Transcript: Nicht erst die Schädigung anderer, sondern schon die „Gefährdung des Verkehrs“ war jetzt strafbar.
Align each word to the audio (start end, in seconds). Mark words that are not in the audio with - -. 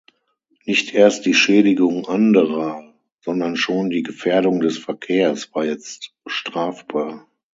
Nicht 0.65 0.95
erst 0.95 1.27
die 1.27 1.35
Schädigung 1.35 2.07
anderer, 2.07 2.91
sondern 3.19 3.55
schon 3.55 3.91
die 3.91 4.01
„Gefährdung 4.01 4.59
des 4.59 4.79
Verkehrs“ 4.79 5.53
war 5.53 5.63
jetzt 5.63 6.11
strafbar. 6.25 7.27